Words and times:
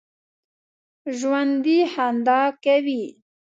ژوندي 1.17 1.77
خندا 1.93 2.41
کوي 2.63 3.03